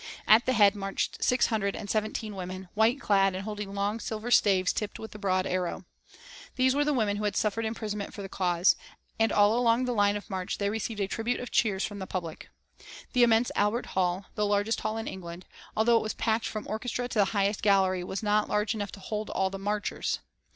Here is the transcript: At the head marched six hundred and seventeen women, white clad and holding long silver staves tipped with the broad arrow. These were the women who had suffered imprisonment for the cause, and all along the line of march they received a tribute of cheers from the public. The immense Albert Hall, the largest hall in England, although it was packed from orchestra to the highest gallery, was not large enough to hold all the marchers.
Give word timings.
At 0.27 0.47
the 0.47 0.53
head 0.53 0.75
marched 0.75 1.23
six 1.23 1.45
hundred 1.45 1.75
and 1.75 1.87
seventeen 1.87 2.35
women, 2.35 2.69
white 2.73 2.99
clad 2.99 3.35
and 3.35 3.43
holding 3.43 3.75
long 3.75 3.99
silver 3.99 4.31
staves 4.31 4.73
tipped 4.73 4.97
with 4.97 5.11
the 5.11 5.19
broad 5.19 5.45
arrow. 5.45 5.85
These 6.55 6.73
were 6.73 6.83
the 6.83 6.91
women 6.91 7.17
who 7.17 7.23
had 7.25 7.35
suffered 7.35 7.65
imprisonment 7.65 8.11
for 8.11 8.23
the 8.23 8.27
cause, 8.27 8.75
and 9.19 9.31
all 9.31 9.55
along 9.55 9.85
the 9.85 9.91
line 9.93 10.15
of 10.17 10.27
march 10.27 10.57
they 10.57 10.71
received 10.71 11.01
a 11.01 11.07
tribute 11.07 11.39
of 11.39 11.51
cheers 11.51 11.85
from 11.85 11.99
the 11.99 12.07
public. 12.07 12.49
The 13.13 13.21
immense 13.21 13.51
Albert 13.55 13.85
Hall, 13.93 14.25
the 14.33 14.43
largest 14.47 14.79
hall 14.79 14.97
in 14.97 15.07
England, 15.07 15.45
although 15.77 15.97
it 15.97 16.01
was 16.01 16.15
packed 16.15 16.47
from 16.47 16.65
orchestra 16.67 17.07
to 17.07 17.19
the 17.19 17.25
highest 17.37 17.61
gallery, 17.61 18.03
was 18.03 18.23
not 18.23 18.49
large 18.49 18.73
enough 18.73 18.91
to 18.93 18.99
hold 18.99 19.29
all 19.29 19.51
the 19.51 19.59
marchers. 19.59 20.17